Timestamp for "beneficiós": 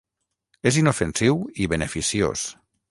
1.77-2.53